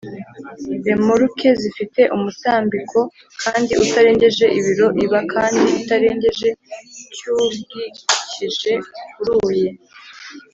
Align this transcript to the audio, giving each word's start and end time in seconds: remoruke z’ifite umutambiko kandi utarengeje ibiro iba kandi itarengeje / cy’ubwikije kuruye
remoruke 0.85 1.47
z’ifite 1.59 2.01
umutambiko 2.15 2.99
kandi 3.43 3.71
utarengeje 3.83 4.45
ibiro 4.59 4.87
iba 5.05 5.19
kandi 5.33 5.63
itarengeje 5.79 6.49
/ 6.83 7.13
cy’ubwikije 7.15 8.71
kuruye 9.15 9.69